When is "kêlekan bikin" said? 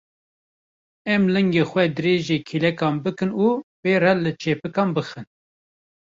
2.47-3.31